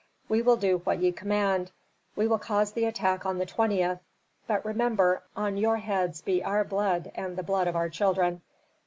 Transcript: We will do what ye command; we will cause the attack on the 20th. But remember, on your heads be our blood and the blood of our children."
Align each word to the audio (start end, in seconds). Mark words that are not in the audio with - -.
We 0.27 0.41
will 0.41 0.55
do 0.55 0.79
what 0.79 0.97
ye 0.99 1.11
command; 1.11 1.69
we 2.15 2.27
will 2.27 2.39
cause 2.39 2.71
the 2.71 2.85
attack 2.85 3.23
on 3.23 3.37
the 3.37 3.45
20th. 3.45 3.99
But 4.47 4.65
remember, 4.65 5.21
on 5.35 5.57
your 5.57 5.77
heads 5.77 6.21
be 6.23 6.43
our 6.43 6.63
blood 6.63 7.11
and 7.13 7.37
the 7.37 7.43
blood 7.43 7.67
of 7.67 7.75
our 7.75 7.87
children." 7.87 8.41